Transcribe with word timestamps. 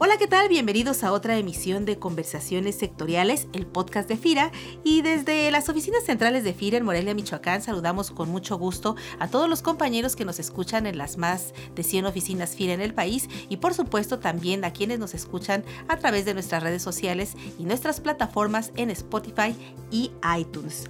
Hola, 0.00 0.16
¿qué 0.16 0.28
tal? 0.28 0.48
Bienvenidos 0.48 1.02
a 1.02 1.10
otra 1.10 1.38
emisión 1.38 1.84
de 1.84 1.98
Conversaciones 1.98 2.78
Sectoriales, 2.78 3.48
el 3.52 3.66
podcast 3.66 4.08
de 4.08 4.16
FIRA. 4.16 4.52
Y 4.84 5.02
desde 5.02 5.50
las 5.50 5.68
oficinas 5.68 6.04
centrales 6.04 6.44
de 6.44 6.54
FIRA 6.54 6.78
en 6.78 6.84
Morelia, 6.84 7.14
Michoacán, 7.14 7.62
saludamos 7.62 8.12
con 8.12 8.28
mucho 8.28 8.56
gusto 8.58 8.94
a 9.18 9.26
todos 9.26 9.48
los 9.48 9.60
compañeros 9.60 10.14
que 10.14 10.24
nos 10.24 10.38
escuchan 10.38 10.86
en 10.86 10.98
las 10.98 11.18
más 11.18 11.52
de 11.74 11.82
100 11.82 12.06
oficinas 12.06 12.54
FIRA 12.54 12.74
en 12.74 12.80
el 12.80 12.94
país 12.94 13.28
y 13.48 13.56
por 13.56 13.74
supuesto 13.74 14.20
también 14.20 14.64
a 14.64 14.72
quienes 14.72 15.00
nos 15.00 15.14
escuchan 15.14 15.64
a 15.88 15.96
través 15.96 16.24
de 16.24 16.34
nuestras 16.34 16.62
redes 16.62 16.80
sociales 16.82 17.34
y 17.58 17.64
nuestras 17.64 18.00
plataformas 18.00 18.70
en 18.76 18.92
Spotify 18.92 19.52
y 19.90 20.12
iTunes. 20.38 20.88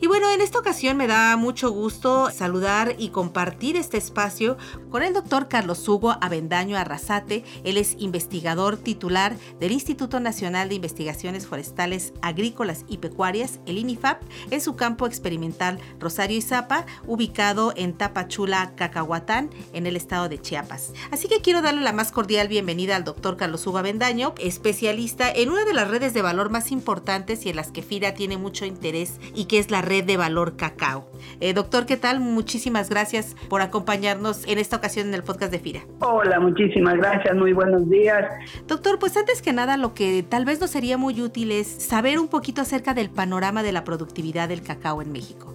Y 0.00 0.06
bueno, 0.06 0.30
en 0.30 0.40
esta 0.40 0.60
ocasión 0.60 0.96
me 0.96 1.08
da 1.08 1.36
mucho 1.36 1.72
gusto 1.72 2.30
saludar 2.30 2.94
y 2.98 3.08
compartir 3.08 3.76
este 3.76 3.96
espacio 3.96 4.56
con 4.90 5.02
el 5.02 5.12
doctor 5.12 5.48
Carlos 5.48 5.88
Hugo 5.88 6.16
Avendaño 6.20 6.76
Arrasate. 6.76 7.42
Él 7.64 7.78
es 7.78 7.96
investigador 7.98 8.43
titular 8.82 9.34
del 9.58 9.72
Instituto 9.72 10.20
Nacional 10.20 10.68
de 10.68 10.74
Investigaciones 10.74 11.46
Forestales, 11.46 12.12
Agrícolas 12.20 12.84
y 12.88 12.98
Pecuarias, 12.98 13.60
el 13.66 13.78
INIFAP, 13.78 14.22
en 14.50 14.60
su 14.60 14.76
campo 14.76 15.06
experimental 15.06 15.78
Rosario 15.98 16.36
Izapa, 16.36 16.84
ubicado 17.06 17.72
en 17.76 17.94
Tapachula, 17.94 18.72
Cacahuatán, 18.76 19.48
en 19.72 19.86
el 19.86 19.96
estado 19.96 20.28
de 20.28 20.38
Chiapas. 20.38 20.92
Así 21.10 21.26
que 21.26 21.40
quiero 21.40 21.62
darle 21.62 21.80
la 21.80 21.92
más 21.92 22.12
cordial 22.12 22.48
bienvenida 22.48 22.96
al 22.96 23.04
doctor 23.04 23.36
Carlos 23.36 23.66
Uba 23.66 23.80
Bendaño, 23.80 24.34
especialista 24.38 25.30
en 25.30 25.50
una 25.50 25.64
de 25.64 25.72
las 25.72 25.88
redes 25.88 26.12
de 26.12 26.22
valor 26.22 26.50
más 26.50 26.70
importantes 26.70 27.46
y 27.46 27.50
en 27.50 27.56
las 27.56 27.72
que 27.72 27.82
FIRA 27.82 28.12
tiene 28.12 28.36
mucho 28.36 28.66
interés 28.66 29.20
y 29.34 29.46
que 29.46 29.58
es 29.58 29.70
la 29.70 29.80
red 29.80 30.04
de 30.04 30.18
valor 30.18 30.56
cacao. 30.56 31.08
Eh, 31.40 31.54
doctor, 31.54 31.86
¿qué 31.86 31.96
tal? 31.96 32.20
Muchísimas 32.20 32.90
gracias 32.90 33.36
por 33.48 33.62
acompañarnos 33.62 34.46
en 34.46 34.58
esta 34.58 34.76
ocasión 34.76 35.08
en 35.08 35.14
el 35.14 35.22
podcast 35.22 35.50
de 35.50 35.58
FIRA. 35.58 35.80
Hola, 36.00 36.40
muchísimas 36.40 36.96
gracias, 36.96 37.34
muy 37.34 37.52
buenos 37.52 37.88
días. 37.88 38.33
Doctor, 38.66 38.98
pues 38.98 39.16
antes 39.16 39.42
que 39.42 39.52
nada 39.52 39.76
lo 39.76 39.94
que 39.94 40.22
tal 40.22 40.44
vez 40.44 40.60
nos 40.60 40.70
sería 40.70 40.98
muy 40.98 41.20
útil 41.20 41.52
es 41.52 41.66
saber 41.66 42.18
un 42.18 42.28
poquito 42.28 42.62
acerca 42.62 42.94
del 42.94 43.10
panorama 43.10 43.62
de 43.62 43.72
la 43.72 43.84
productividad 43.84 44.48
del 44.48 44.62
cacao 44.62 45.02
en 45.02 45.12
México. 45.12 45.54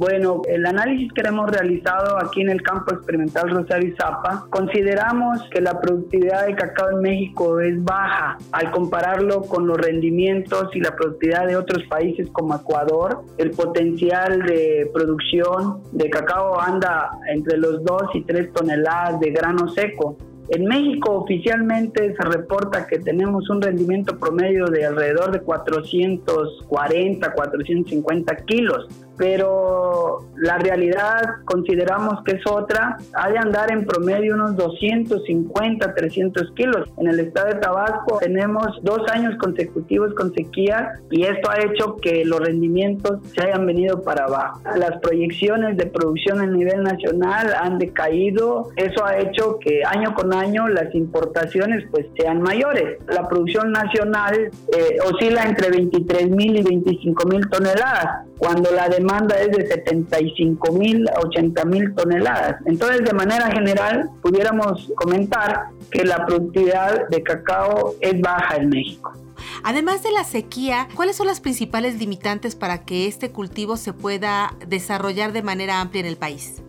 Bueno, 0.00 0.40
el 0.48 0.64
análisis 0.64 1.12
que 1.12 1.20
hemos 1.20 1.50
realizado 1.50 2.16
aquí 2.24 2.40
en 2.40 2.48
el 2.48 2.62
campo 2.62 2.94
experimental 2.94 3.50
Rosario 3.50 3.94
Zapa, 4.00 4.46
consideramos 4.48 5.46
que 5.50 5.60
la 5.60 5.78
productividad 5.78 6.46
de 6.46 6.54
cacao 6.54 6.88
en 6.92 7.02
México 7.02 7.60
es 7.60 7.84
baja 7.84 8.38
al 8.52 8.70
compararlo 8.70 9.42
con 9.42 9.66
los 9.66 9.76
rendimientos 9.76 10.74
y 10.74 10.80
la 10.80 10.96
productividad 10.96 11.46
de 11.48 11.56
otros 11.56 11.84
países 11.90 12.30
como 12.32 12.54
Ecuador. 12.54 13.24
El 13.36 13.50
potencial 13.50 14.40
de 14.44 14.90
producción 14.94 15.82
de 15.92 16.08
cacao 16.08 16.58
anda 16.58 17.10
entre 17.28 17.58
los 17.58 17.84
2 17.84 18.02
y 18.14 18.22
3 18.22 18.54
toneladas 18.54 19.20
de 19.20 19.30
grano 19.32 19.68
seco 19.68 20.16
en 20.50 20.64
México 20.66 21.12
oficialmente 21.12 22.14
se 22.16 22.22
reporta 22.28 22.86
que 22.86 22.98
tenemos 22.98 23.48
un 23.50 23.62
rendimiento 23.62 24.18
promedio 24.18 24.66
de 24.66 24.84
alrededor 24.84 25.30
de 25.30 25.40
440, 25.42 27.32
450 27.32 28.36
kilos 28.46 28.88
pero 29.20 30.30
la 30.34 30.56
realidad 30.56 31.20
consideramos 31.44 32.24
que 32.24 32.36
es 32.36 32.46
otra. 32.46 32.96
Hay 33.12 33.32
de 33.34 33.38
andar 33.38 33.70
en 33.70 33.84
promedio 33.84 34.34
unos 34.34 34.56
250, 34.56 35.94
300 35.94 36.52
kilos. 36.56 36.88
En 36.96 37.06
el 37.06 37.20
estado 37.20 37.48
de 37.48 37.56
Tabasco 37.56 38.16
tenemos 38.18 38.66
dos 38.82 39.06
años 39.12 39.36
consecutivos 39.38 40.14
con 40.14 40.32
sequía 40.32 40.92
y 41.10 41.24
esto 41.24 41.50
ha 41.50 41.60
hecho 41.62 41.96
que 41.96 42.24
los 42.24 42.40
rendimientos 42.40 43.18
se 43.34 43.42
hayan 43.42 43.66
venido 43.66 44.02
para 44.02 44.24
abajo. 44.24 44.62
Las 44.74 44.98
proyecciones 45.02 45.76
de 45.76 45.84
producción 45.84 46.40
a 46.40 46.46
nivel 46.46 46.82
nacional 46.82 47.52
han 47.60 47.78
decaído. 47.78 48.70
Eso 48.76 49.04
ha 49.04 49.18
hecho 49.18 49.58
que 49.58 49.82
año 49.84 50.14
con 50.14 50.32
año 50.32 50.66
las 50.66 50.94
importaciones 50.94 51.84
pues 51.90 52.06
sean 52.16 52.40
mayores. 52.40 52.98
La 53.06 53.28
producción 53.28 53.70
nacional 53.70 54.50
eh, 54.74 54.96
oscila 55.04 55.44
entre 55.44 55.68
23 55.68 56.30
mil 56.30 56.56
y 56.56 56.62
25 56.62 57.28
mil 57.28 57.50
toneladas, 57.50 58.29
cuando 58.40 58.70
la 58.70 58.88
demanda 58.88 59.38
es 59.38 59.50
de 59.50 59.66
75 59.66 60.72
mil 60.72 61.06
a 61.10 61.20
80 61.20 61.62
mil 61.66 61.94
toneladas. 61.94 62.56
Entonces, 62.64 63.04
de 63.04 63.12
manera 63.12 63.50
general, 63.50 64.08
pudiéramos 64.22 64.90
comentar 64.96 65.66
que 65.90 66.04
la 66.04 66.24
productividad 66.24 67.06
de 67.10 67.22
cacao 67.22 67.94
es 68.00 68.18
baja 68.18 68.56
en 68.56 68.70
México. 68.70 69.12
Además 69.62 70.02
de 70.02 70.10
la 70.12 70.24
sequía, 70.24 70.88
¿cuáles 70.96 71.16
son 71.16 71.26
las 71.26 71.40
principales 71.40 71.98
limitantes 71.98 72.56
para 72.56 72.78
que 72.86 73.06
este 73.06 73.30
cultivo 73.30 73.76
se 73.76 73.92
pueda 73.92 74.54
desarrollar 74.66 75.32
de 75.32 75.42
manera 75.42 75.82
amplia 75.82 76.00
en 76.00 76.06
el 76.06 76.16
país? 76.16 76.62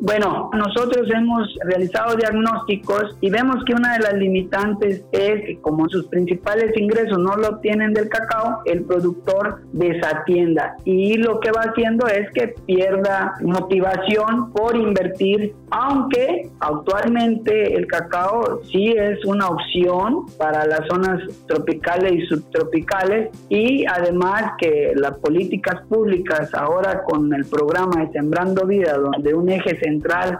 Bueno, 0.00 0.48
nosotros 0.54 1.10
hemos 1.12 1.58
realizado 1.64 2.14
diagnósticos 2.14 3.16
y 3.20 3.30
vemos 3.30 3.64
que 3.64 3.74
una 3.74 3.94
de 3.94 3.98
las 3.98 4.14
limitantes 4.14 5.04
es 5.10 5.44
que 5.44 5.58
como 5.60 5.88
sus 5.88 6.06
principales 6.06 6.76
ingresos 6.76 7.18
no 7.18 7.34
lo 7.36 7.48
obtienen 7.48 7.92
del 7.94 8.08
cacao, 8.08 8.62
el 8.64 8.84
productor 8.84 9.60
desatienda. 9.72 10.76
Y 10.84 11.16
lo 11.16 11.40
que 11.40 11.50
va 11.50 11.62
haciendo 11.62 12.06
es 12.06 12.30
que 12.30 12.54
pierda 12.64 13.34
motivación 13.40 14.52
por 14.52 14.76
invertir, 14.76 15.56
aunque 15.70 16.48
actualmente 16.60 17.74
el 17.74 17.88
cacao 17.88 18.60
sí 18.70 18.94
es 18.96 19.24
una 19.24 19.48
opción 19.48 20.26
para 20.38 20.64
las 20.64 20.86
zonas 20.86 21.22
tropicales 21.46 22.12
y 22.12 22.26
subtropicales. 22.26 23.30
Y 23.48 23.84
además 23.84 24.52
que 24.58 24.92
las 24.94 25.18
políticas 25.18 25.82
públicas 25.88 26.54
ahora 26.54 27.02
con 27.02 27.34
el 27.34 27.44
programa 27.46 28.04
de 28.04 28.12
Sembrando 28.12 28.64
Vida, 28.64 28.96
donde 28.96 29.34
un 29.34 29.48
eje 29.48 29.70
central 29.70 29.87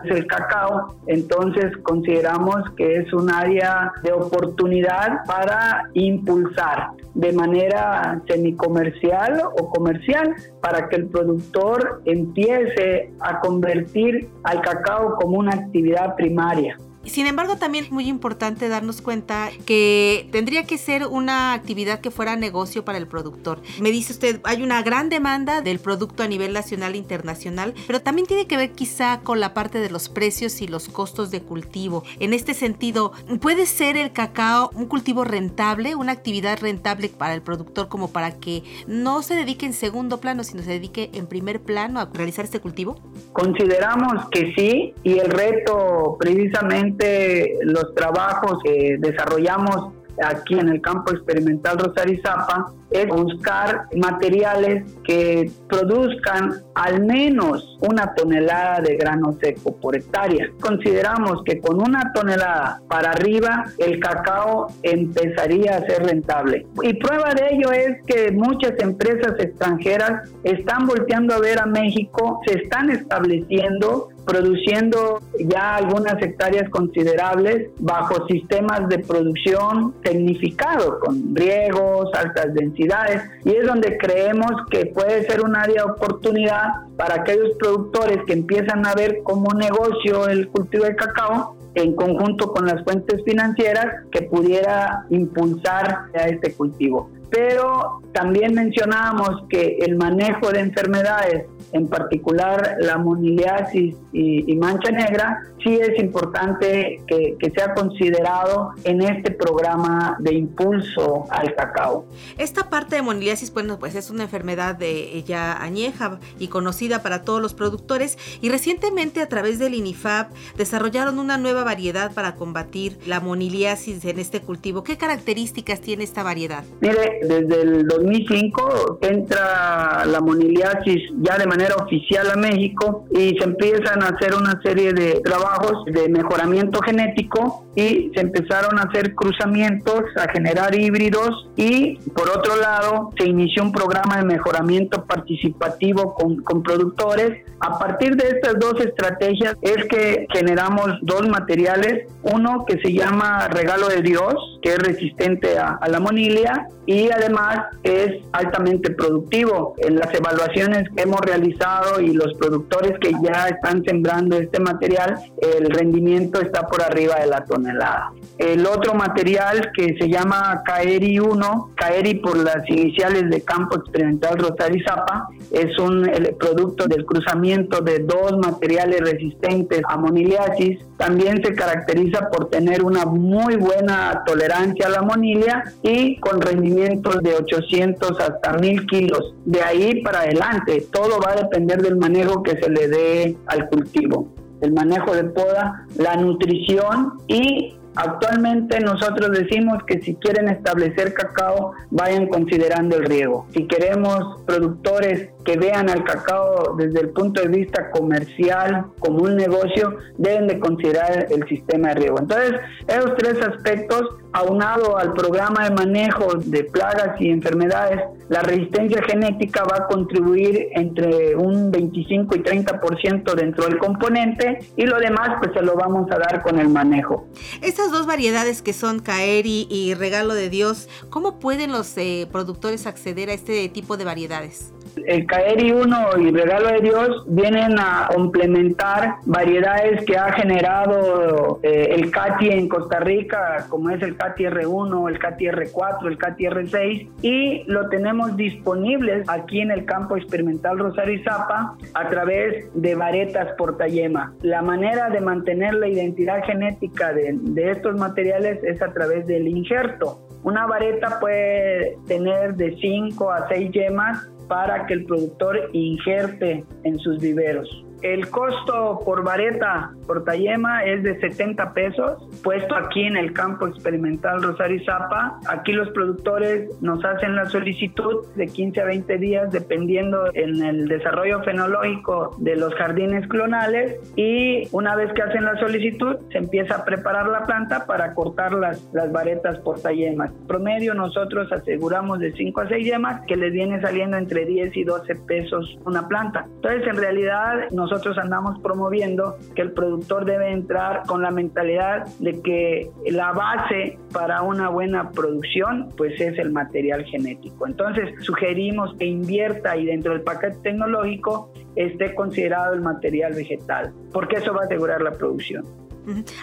es 0.04 0.10
el 0.10 0.26
cacao, 0.26 0.97
entonces 1.06 1.76
consideramos 1.82 2.56
que 2.76 2.97
es 2.97 3.12
un 3.12 3.32
área 3.32 3.92
de 4.03 4.12
oportunidad 4.12 5.25
para 5.26 5.88
impulsar 5.94 6.91
de 7.14 7.32
manera 7.32 8.20
semicomercial 8.28 9.42
o 9.60 9.70
comercial 9.70 10.34
para 10.60 10.88
que 10.88 10.97
el 10.97 11.06
productor 11.06 12.03
empiece 12.04 13.10
a 13.20 13.41
convertir 13.41 14.28
al 14.44 14.60
cacao 14.60 15.16
como 15.16 15.38
una 15.38 15.53
actividad 15.53 16.14
primaria. 16.16 16.76
Sin 17.08 17.26
embargo, 17.26 17.56
también 17.56 17.84
es 17.84 17.91
muy 17.91 18.06
importante 18.08 18.69
darnos 18.69 19.02
cuenta 19.02 19.50
que 19.66 20.28
tendría 20.32 20.64
que 20.64 20.78
ser 20.78 21.06
una 21.06 21.52
actividad 21.52 22.00
que 22.00 22.10
fuera 22.10 22.36
negocio 22.36 22.84
para 22.84 22.98
el 22.98 23.06
productor. 23.06 23.62
Me 23.80 23.91
dice 23.91 24.12
usted, 24.12 24.41
hay 24.44 24.62
una 24.62 24.82
gran 24.82 25.08
demanda 25.08 25.60
del 25.60 25.78
producto 25.78 26.22
a 26.22 26.28
nivel 26.28 26.52
nacional 26.52 26.94
e 26.94 26.98
internacional, 26.98 27.74
pero 27.86 28.00
también 28.00 28.26
tiene 28.26 28.46
que 28.46 28.56
ver 28.56 28.72
quizá 28.72 29.20
con 29.20 29.41
la 29.41 29.54
parte 29.54 29.80
de 29.80 29.91
los 29.91 30.08
precios 30.08 30.60
y 30.60 30.69
los 30.69 30.88
costos 30.88 31.30
de 31.30 31.42
cultivo. 31.42 32.04
En 32.20 32.32
este 32.32 32.54
sentido, 32.54 33.12
¿puede 33.40 33.66
ser 33.66 33.96
el 33.96 34.12
cacao 34.12 34.70
un 34.75 34.86
cultivo 34.86 35.25
rentable, 35.25 35.94
una 35.94 36.12
actividad 36.12 36.58
rentable 36.60 37.08
para 37.08 37.34
el 37.34 37.42
productor 37.42 37.88
como 37.88 38.08
para 38.08 38.38
que 38.38 38.62
no 38.86 39.22
se 39.22 39.34
dedique 39.34 39.66
en 39.66 39.72
segundo 39.72 40.20
plano, 40.20 40.44
sino 40.44 40.62
se 40.62 40.70
dedique 40.70 41.10
en 41.12 41.26
primer 41.26 41.60
plano 41.62 42.00
a 42.00 42.10
realizar 42.12 42.44
este 42.44 42.60
cultivo? 42.60 43.00
Consideramos 43.32 44.28
que 44.30 44.52
sí 44.54 44.94
y 45.02 45.18
el 45.18 45.30
reto 45.30 46.16
precisamente 46.18 47.58
los 47.62 47.94
trabajos 47.94 48.58
que 48.62 48.96
desarrollamos 48.98 49.92
aquí 50.24 50.58
en 50.58 50.68
el 50.68 50.80
campo 50.80 51.12
experimental 51.12 51.78
Rosario 51.78 52.18
Zapa 52.22 52.72
es 52.90 53.06
buscar 53.08 53.86
materiales 53.96 54.84
que 55.04 55.50
produzcan 55.68 56.62
al 56.74 57.04
menos 57.04 57.78
una 57.80 58.14
tonelada 58.14 58.80
de 58.80 58.96
grano 58.96 59.36
seco 59.40 59.76
por 59.76 59.96
hectárea. 59.96 60.46
Consideramos 60.60 61.42
que 61.44 61.60
con 61.60 61.80
una 61.80 62.12
tonelada 62.14 62.80
para 62.88 63.10
arriba 63.10 63.64
el 63.78 64.00
cacao 64.00 64.68
empezaría 64.82 65.76
a 65.76 65.80
ser 65.80 66.04
rentable. 66.04 66.66
Y 66.82 66.94
prueba 66.94 67.34
de 67.34 67.54
ello 67.54 67.72
es 67.72 68.02
que 68.06 68.32
muchas 68.32 68.72
empresas 68.78 69.34
extranjeras 69.38 70.31
están 70.44 70.87
volteando 70.87 71.34
a 71.34 71.40
ver 71.40 71.60
a 71.60 71.66
México, 71.66 72.40
se 72.46 72.58
están 72.58 72.90
estableciendo 72.90 74.08
produciendo 74.28 75.20
ya 75.38 75.76
algunas 75.76 76.20
hectáreas 76.22 76.69
considerables 76.69 77.70
bajo 77.78 78.26
sistemas 78.26 78.86
de 78.90 78.98
producción 78.98 79.94
tecnificados 80.02 80.98
con 81.00 81.34
riegos, 81.34 82.10
altas 82.14 82.52
densidades 82.52 83.22
y 83.46 83.56
es 83.56 83.66
donde 83.66 83.96
creemos 83.96 84.52
que 84.70 84.84
puede 84.86 85.25
ser 85.26 85.40
un 85.40 85.56
área 85.56 85.82
de 85.84 85.90
oportunidad 85.90 86.75
para 86.98 87.22
aquellos 87.22 87.56
productores 87.58 88.19
que 88.26 88.34
empiezan 88.34 88.86
a 88.86 88.94
ver 88.94 89.22
como 89.22 89.54
negocio 89.54 90.28
el 90.28 90.48
cultivo 90.48 90.84
de 90.84 90.94
cacao 90.94 91.56
en 91.74 91.94
conjunto 91.94 92.52
con 92.52 92.66
las 92.66 92.84
fuentes 92.84 93.22
financieras 93.24 93.86
que 94.10 94.22
pudiera 94.22 95.06
impulsar 95.08 96.06
a 96.14 96.28
este 96.28 96.52
cultivo. 96.52 97.10
pero 97.31 98.00
también 98.19 98.53
mencionábamos 98.53 99.44
que 99.49 99.79
el 99.79 99.94
manejo 99.94 100.50
de 100.50 100.59
enfermedades 100.59 101.47
en 101.73 101.87
particular 101.87 102.76
la 102.81 102.99
moniliasis 102.99 103.94
y, 104.12 104.56
mancha 104.56 104.91
negra, 104.91 105.43
sí 105.62 105.79
es 105.81 105.99
importante 106.00 107.00
que, 107.06 107.37
sea 107.55 107.75
considerado 107.75 108.73
en 108.85 109.00
este 109.03 109.31
programa 109.31 110.17
de 110.20 110.35
impulso 110.35 111.25
al 111.31 111.55
cacao. 111.55 112.05
Esta 112.37 112.69
parte 112.69 112.97
de 112.97 113.03
moniliasis, 113.03 113.53
bueno, 113.53 113.79
pues 113.79 113.94
es 113.94 114.11
una 114.11 114.25
enfermedad 114.25 114.75
de 114.75 115.23
ya 115.26 115.61
añeja 115.62 116.19
y 116.38 116.49
conocida 116.49 117.03
para 117.03 117.23
todos 117.23 117.41
los 117.41 117.55
productores 117.55 118.19
y 118.41 118.50
recientemente 118.50 119.20
a 119.23 119.29
través 119.29 119.59
del 119.59 119.75
INIFAP 119.75 120.31
desarrollaron 120.56 121.19
una 121.19 121.38
nueva 121.38 121.65
variedad 121.65 122.12
para 122.12 122.35
combatir 122.35 122.99
la 123.06 123.20
moniliasis 123.20 124.05
en 124.05 124.19
este 124.19 124.41
cultivo. 124.41 124.85
¿Qué 124.85 124.97
características 124.97 125.81
tiene 125.81 126.05
esta 126.05 126.23
variedad? 126.23 126.65
Mire, 126.81 127.20
desde 127.23 127.62
el 127.62 127.87
2005 128.08 128.99
entra 129.02 130.05
la 130.06 130.20
moniliasis 130.20 131.12
ya 131.20 131.37
de 131.37 131.46
manera 131.46 131.76
oficial 131.76 132.31
a 132.31 132.37
México 132.37 133.05
y 133.10 133.37
se 133.38 133.44
empiezan 133.44 134.02
a 134.02 134.08
hacer 134.08 134.34
una 134.34 134.60
serie 134.62 134.93
de 134.93 135.20
trabajos 135.25 135.84
de 135.87 136.08
mejoramiento 136.08 136.81
genético 136.81 137.66
y 137.75 138.10
se 138.14 138.20
empezaron 138.20 138.78
a 138.78 138.82
hacer 138.82 139.14
cruzamientos, 139.14 140.02
a 140.16 140.31
generar 140.32 140.75
híbridos 140.75 141.49
y 141.56 141.96
por 142.14 142.28
otro 142.31 142.56
lado 142.56 143.10
se 143.19 143.26
inició 143.26 143.62
un 143.62 143.72
programa 143.72 144.16
de 144.19 144.25
mejoramiento 144.25 145.05
participativo 145.05 146.14
con, 146.14 146.37
con 146.43 146.62
productores. 146.62 147.44
A 147.60 147.78
partir 147.78 148.16
de 148.16 148.28
estas 148.28 148.58
dos 148.58 148.81
estrategias 148.81 149.56
es 149.62 149.84
que 149.87 150.26
generamos 150.32 150.90
dos 151.02 151.28
materiales, 151.28 152.08
uno 152.22 152.64
que 152.66 152.78
se 152.81 152.93
llama 152.93 153.49
Regalo 153.49 153.88
de 153.88 154.02
Dios, 154.02 154.57
que 154.62 154.70
es 154.70 154.78
resistente 154.78 155.58
a, 155.58 155.78
la 155.88 156.00
monilia 156.00 156.69
y 156.87 157.10
además 157.10 157.66
es 157.82 158.22
altamente 158.32 158.90
productivo. 158.90 159.75
En 159.78 159.96
las 159.96 160.12
evaluaciones 160.14 160.88
que 160.94 161.02
hemos 161.02 161.20
realizado 161.20 162.00
y 162.00 162.12
los 162.12 162.34
productores 162.34 162.99
que 163.00 163.12
ya 163.22 163.49
están 163.49 163.84
sembrando 163.84 164.37
este 164.37 164.60
material, 164.60 165.19
el 165.40 165.70
rendimiento 165.70 166.40
está 166.40 166.66
por 166.66 166.82
arriba 166.82 167.16
de 167.20 167.26
la 167.26 167.44
tonelada. 167.44 168.12
El 168.38 168.64
otro 168.67 168.94
material 168.94 169.73
que 169.75 169.96
se 169.99 170.08
llama 170.08 170.62
Caeri 170.64 171.19
1, 171.19 171.73
Caeri 171.75 172.14
por 172.14 172.37
las 172.37 172.69
iniciales 172.70 173.29
de 173.31 173.43
Campo 173.43 173.79
Experimental 173.79 174.38
Rosario 174.38 174.81
Zapa, 174.87 175.29
es 175.50 175.76
un 175.81 176.08
producto 176.38 176.87
del 176.87 177.05
cruzamiento 177.05 177.81
de 177.81 177.99
dos 177.99 178.38
materiales 178.38 179.00
resistentes 179.00 179.82
a 179.88 179.96
moniliasis. 179.96 180.79
También 180.99 181.43
se 181.44 181.52
caracteriza 181.56 182.31
por 182.31 182.49
tener 182.49 182.85
una 182.85 183.05
muy 183.06 183.56
buena 183.56 184.23
tolerancia 184.25 184.87
a 184.87 184.91
la 184.91 185.02
monilia 185.02 185.64
y 185.82 186.20
con 186.20 186.41
rendimientos 186.41 187.20
de 187.25 187.34
800 187.34 188.20
hasta 188.20 188.52
1000 188.52 188.87
kilos. 188.87 189.34
De 189.46 189.62
ahí 189.62 190.00
para 190.02 190.20
adelante, 190.20 190.87
todo 190.93 191.19
va 191.19 191.32
a 191.32 191.43
depender 191.43 191.82
del 191.82 191.96
manejo 191.96 192.44
que 192.44 192.56
se 192.56 192.70
le 192.70 192.87
dé 192.87 193.37
al 193.46 193.69
cultivo. 193.69 194.29
El 194.61 194.73
manejo 194.73 195.14
de 195.14 195.25
poda, 195.25 195.87
la 195.96 196.17
nutrición 196.17 197.20
y 197.29 197.77
Actualmente 198.00 198.78
nosotros 198.78 199.32
decimos 199.32 199.82
que 199.84 200.00
si 200.00 200.14
quieren 200.14 200.48
establecer 200.48 201.14
cacao, 201.14 201.72
vayan 201.90 202.28
considerando 202.28 202.94
el 202.94 203.06
riego. 203.06 203.48
Si 203.52 203.66
queremos 203.66 204.40
productores 204.46 205.30
que 205.44 205.56
vean 205.56 205.90
al 205.90 206.04
cacao 206.04 206.76
desde 206.76 207.00
el 207.00 207.08
punto 207.08 207.42
de 207.42 207.48
vista 207.48 207.90
comercial 207.90 208.84
como 209.00 209.24
un 209.24 209.34
negocio, 209.34 209.96
deben 210.16 210.46
de 210.46 210.60
considerar 210.60 211.26
el 211.28 211.48
sistema 211.48 211.88
de 211.88 211.94
riego. 211.94 212.20
Entonces, 212.20 212.52
esos 212.86 213.16
tres 213.16 213.42
aspectos, 213.42 214.02
aunado 214.32 214.98
al 214.98 215.12
programa 215.14 215.64
de 215.64 215.75
manejo 215.75 216.34
de 216.34 216.64
plagas 216.64 217.20
y 217.20 217.30
enfermedades, 217.30 218.00
la 218.28 218.42
resistencia 218.42 219.02
genética 219.02 219.64
va 219.64 219.84
a 219.84 219.86
contribuir 219.86 220.69
entre 220.72 221.34
un 221.34 221.70
25 221.70 222.36
y 222.36 222.38
30% 222.40 223.34
dentro 223.34 223.64
del 223.64 223.78
componente 223.78 224.60
y 224.76 224.84
lo 224.84 224.98
demás 224.98 225.36
pues 225.40 225.52
se 225.54 225.62
lo 225.62 225.75
vamos 225.75 226.10
a 226.10 226.19
dar 226.19 226.42
con 226.42 226.58
el 226.58 226.69
manejo. 226.69 227.26
Estas 227.62 227.90
dos 227.90 228.06
variedades 228.06 228.60
que 228.60 228.72
son 228.72 229.00
Caeri 229.00 229.66
y 229.70 229.94
Regalo 229.94 230.34
de 230.34 230.50
Dios, 230.50 230.88
¿cómo 231.08 231.38
pueden 231.38 231.72
los 231.72 231.96
eh, 231.96 232.28
productores 232.31 232.86
acceder 232.86 233.31
a 233.31 233.32
este 233.32 233.69
tipo 233.69 233.96
de 233.96 234.04
variedades? 234.04 234.72
El 235.06 235.26
Caeri 235.26 235.72
1 235.72 236.18
y 236.18 236.30
Regalo 236.30 236.68
de 236.68 236.80
Dios 236.80 237.24
vienen 237.26 237.78
a 237.78 238.08
complementar 238.12 239.16
variedades 239.24 240.04
que 240.04 240.16
ha 240.16 240.32
generado 240.32 241.60
eh, 241.62 241.94
el 241.94 242.10
CATI 242.10 242.50
en 242.50 242.68
Costa 242.68 243.00
Rica, 243.00 243.66
como 243.68 243.90
es 243.90 244.02
el 244.02 244.16
CATI 244.16 244.44
R1, 244.44 245.08
el 245.08 245.18
CATI 245.18 245.46
R4, 245.46 246.06
el 246.06 246.18
CATI 246.18 246.44
R6, 246.44 247.08
y 247.22 247.64
lo 247.66 247.88
tenemos 247.88 248.36
disponibles 248.36 249.28
aquí 249.28 249.60
en 249.60 249.70
el 249.70 249.84
campo 249.84 250.16
experimental 250.16 250.78
Rosario 250.78 251.20
Zapa 251.22 251.76
a 251.94 252.08
través 252.08 252.66
de 252.74 252.94
varetas 252.94 253.52
portayema. 253.56 254.34
La 254.42 254.62
manera 254.62 255.10
de 255.10 255.20
mantener 255.20 255.74
la 255.74 255.88
identidad 255.88 256.44
genética 256.44 257.12
de, 257.12 257.36
de 257.40 257.70
estos 257.70 257.96
materiales 257.96 258.62
es 258.64 258.80
a 258.82 258.92
través 258.92 259.26
del 259.26 259.48
injerto. 259.48 260.20
Una 260.42 260.66
vareta 260.66 261.18
puede 261.20 261.98
tener 262.06 262.54
de 262.54 262.76
5 262.80 263.30
a 263.30 263.48
6 263.48 263.70
yemas 263.72 264.28
para 264.48 264.86
que 264.86 264.94
el 264.94 265.04
productor 265.04 265.70
injerte 265.72 266.64
en 266.84 266.98
sus 266.98 267.20
viveros. 267.20 267.84
El 268.02 268.30
costo 268.30 269.00
por 269.04 269.24
vareta, 269.24 269.90
por 270.06 270.24
tallema, 270.24 270.84
es 270.84 271.02
de 271.02 271.18
70 271.18 271.72
pesos, 271.74 272.28
puesto 272.42 272.76
aquí 272.76 273.02
en 273.02 273.16
el 273.16 273.32
campo 273.32 273.66
experimental 273.66 274.42
Rosario 274.42 274.80
Zapa. 274.84 275.40
Aquí 275.48 275.72
los 275.72 275.88
productores 275.90 276.70
nos 276.80 277.04
hacen 277.04 277.34
la 277.34 277.46
solicitud 277.46 278.24
de 278.36 278.46
15 278.46 278.80
a 278.80 278.84
20 278.84 279.18
días, 279.18 279.50
dependiendo 279.50 280.30
en 280.34 280.62
el 280.64 280.86
desarrollo 280.86 281.42
fenológico 281.42 282.36
de 282.38 282.56
los 282.56 282.72
jardines 282.74 283.26
clonales. 283.26 283.98
Y 284.14 284.68
una 284.72 284.94
vez 284.94 285.12
que 285.12 285.22
hacen 285.22 285.44
la 285.44 285.58
solicitud, 285.58 286.16
se 286.30 286.38
empieza 286.38 286.76
a 286.76 286.84
preparar 286.84 287.28
la 287.28 287.46
planta 287.46 287.84
para 287.86 288.14
cortar 288.14 288.52
las, 288.52 288.88
las 288.92 289.10
varetas 289.10 289.58
por 289.58 289.80
tallemas. 289.80 290.30
Promedio, 290.46 290.94
nosotros 290.94 291.50
aseguramos 291.50 292.20
de 292.20 292.32
5 292.32 292.60
a 292.60 292.68
6 292.68 292.84
yemas 292.84 293.22
que 293.26 293.36
les 293.36 293.52
viene 293.52 293.80
saliendo 293.80 294.16
entre 294.16 294.44
10 294.44 294.76
y 294.76 294.84
12 294.84 295.14
pesos 295.26 295.78
una 295.84 296.06
planta. 296.06 296.46
Entonces, 296.56 296.86
en 296.86 296.96
realidad, 296.96 297.70
nos 297.72 297.88
nosotros 297.90 298.19
andamos 298.19 298.58
promoviendo 298.61 299.38
que 299.55 299.62
el 299.62 299.73
productor 299.73 300.26
debe 300.26 300.52
entrar 300.52 301.05
con 301.06 301.23
la 301.23 301.31
mentalidad 301.31 302.06
de 302.19 302.43
que 302.43 302.90
la 303.11 303.32
base 303.32 303.99
para 304.12 304.43
una 304.43 304.69
buena 304.69 305.11
producción 305.11 305.88
pues 305.96 306.20
es 306.20 306.38
el 306.38 306.52
material 306.52 307.05
genético. 307.05 307.67
Entonces 307.67 308.12
sugerimos 308.20 308.94
que 308.99 309.06
invierta 309.06 309.76
y 309.76 309.87
dentro 309.87 310.12
del 310.12 310.23
paquete 310.23 310.58
tecnológico 310.62 311.50
esté 311.76 312.14
considerado 312.14 312.75
el 312.75 312.82
material 312.82 313.32
vegetal, 313.35 313.93
porque 314.12 314.37
eso 314.37 314.52
va 314.52 314.62
a 314.62 314.64
asegurar 314.64 315.00
la 315.00 315.12
producción. 315.12 315.64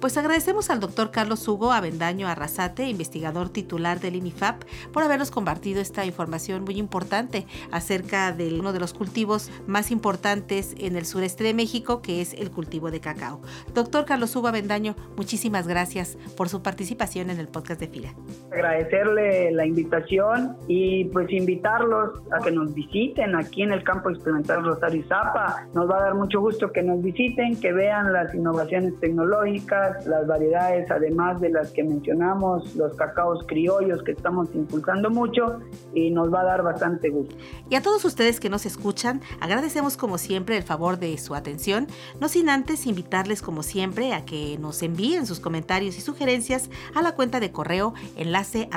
Pues 0.00 0.18
agradecemos 0.18 0.68
al 0.68 0.78
doctor 0.78 1.10
Carlos 1.10 1.48
Hugo 1.48 1.72
Avendaño 1.72 2.28
Arrasate, 2.28 2.86
investigador 2.86 3.48
titular 3.48 3.98
del 3.98 4.16
INIFAP, 4.16 4.62
por 4.92 5.02
habernos 5.02 5.30
compartido 5.30 5.80
esta 5.80 6.04
información 6.04 6.64
muy 6.64 6.76
importante 6.76 7.46
acerca 7.72 8.30
de 8.32 8.60
uno 8.60 8.74
de 8.74 8.80
los 8.80 8.92
cultivos 8.92 9.50
más 9.66 9.90
importantes 9.90 10.74
en 10.78 10.96
el 10.96 11.06
sureste 11.06 11.44
de 11.44 11.54
México, 11.54 12.02
que 12.02 12.20
es 12.20 12.34
el 12.34 12.50
cultivo 12.50 12.90
de 12.90 13.00
cacao. 13.00 13.40
Doctor 13.72 14.04
Carlos 14.04 14.36
Hugo 14.36 14.48
Avendaño, 14.48 14.96
muchísimas 15.16 15.66
gracias 15.66 16.18
por 16.36 16.50
su 16.50 16.62
participación 16.62 17.30
en 17.30 17.40
el 17.40 17.48
podcast 17.48 17.80
de 17.80 17.88
FIRA. 17.88 18.14
Agradecerle 18.52 19.50
la 19.52 19.64
invitación 19.64 20.58
y 20.68 21.06
pues 21.06 21.30
invitarlos 21.30 22.20
a 22.32 22.44
que 22.44 22.50
nos 22.50 22.74
visiten 22.74 23.34
aquí 23.34 23.62
en 23.62 23.72
el 23.72 23.82
campo 23.82 24.10
experimental 24.10 24.62
Rosario 24.62 25.04
Zapa. 25.08 25.66
Nos 25.72 25.90
va 25.90 25.96
a 25.96 26.02
dar 26.02 26.14
mucho 26.14 26.38
gusto 26.38 26.70
que 26.70 26.82
nos 26.82 27.02
visiten, 27.02 27.58
que 27.58 27.72
vean 27.72 28.12
las 28.12 28.34
innovaciones 28.34 28.92
tecnológicas 29.00 29.85
las 30.06 30.26
variedades, 30.26 30.90
además 30.90 31.40
de 31.40 31.50
las 31.50 31.70
que 31.70 31.84
mencionamos, 31.84 32.74
los 32.76 32.94
cacaos 32.94 33.44
criollos 33.46 34.02
que 34.02 34.12
estamos 34.12 34.48
impulsando 34.54 35.10
mucho 35.10 35.60
y 35.94 36.10
nos 36.10 36.32
va 36.32 36.40
a 36.40 36.44
dar 36.44 36.62
bastante 36.62 37.08
gusto. 37.10 37.34
Y 37.68 37.74
a 37.74 37.82
todos 37.82 38.04
ustedes 38.04 38.40
que 38.40 38.50
nos 38.50 38.66
escuchan, 38.66 39.20
agradecemos 39.40 39.96
como 39.96 40.18
siempre 40.18 40.56
el 40.56 40.62
favor 40.62 40.98
de 40.98 41.16
su 41.18 41.34
atención, 41.34 41.86
no 42.20 42.28
sin 42.28 42.48
antes 42.48 42.86
invitarles 42.86 43.42
como 43.42 43.62
siempre 43.62 44.12
a 44.14 44.24
que 44.24 44.58
nos 44.58 44.82
envíen 44.82 45.26
sus 45.26 45.40
comentarios 45.40 45.96
y 45.98 46.00
sugerencias 46.00 46.70
a 46.94 47.02
la 47.02 47.14
cuenta 47.14 47.40
de 47.40 47.52
correo 47.52 47.94
enlace 48.16 48.68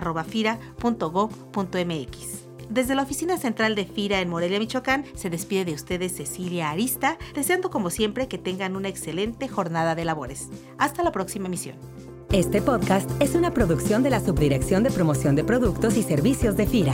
desde 2.70 2.96
la 2.96 3.04
oficina 3.04 3.38
central 3.38 3.76
de 3.76 3.86
FIRA 3.86 4.22
en 4.22 4.30
Morelia, 4.30 4.60
Michoacán, 4.60 5.06
se 5.16 5.30
despide 5.30 5.66
de 5.66 5.74
ustedes 5.74 6.16
Cecilia 6.16 6.70
Arista, 6.70 7.18
deseando 7.34 7.70
como 7.70 7.90
siempre 7.90 8.28
que 8.28 8.38
tengan 8.38 8.76
una 8.76 8.90
excelente 8.90 9.48
jornada 9.48 9.96
de 9.96 10.06
labores. 10.06 10.50
Hasta 10.78 11.04
la 11.04 11.12
próxima 11.12 11.48
emisión. 11.48 11.76
Este 12.32 12.62
podcast 12.62 13.10
es 13.20 13.34
una 13.34 13.54
producción 13.54 14.04
de 14.04 14.12
la 14.12 14.20
Subdirección 14.20 14.84
de 14.84 14.92
Promoción 14.92 15.36
de 15.36 15.44
Productos 15.44 15.98
y 15.98 16.04
Servicios 16.04 16.56
de 16.56 16.68
FIRA. 16.68 16.94